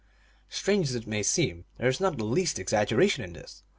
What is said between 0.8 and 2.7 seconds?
as it may seem, there is not the least